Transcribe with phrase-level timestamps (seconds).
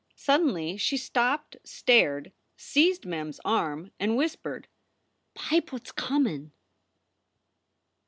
[0.15, 4.67] Suddenly she stopped, stared, seized Mem s arm, and whispered,
[5.35, 6.53] "Pipe what s comin